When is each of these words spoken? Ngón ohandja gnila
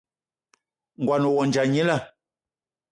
Ngón 1.03 1.23
ohandja 1.29 1.63
gnila 1.69 1.97